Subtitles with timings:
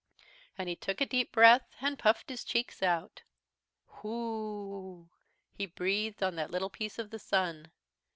[0.57, 3.21] "And he took a deep breath and puffed his cheeks out.
[4.01, 5.09] "Whurrrooooo!
[5.53, 7.69] he breathed on that little piece of the Sun.